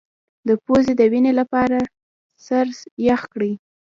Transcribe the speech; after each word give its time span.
د 0.47 0.49
پوزې 0.65 0.93
د 0.97 1.01
وینې 1.11 1.31
لپاره 1.39 1.79
سر 2.45 2.65
یخ 3.07 3.21
کړئ 3.33 3.53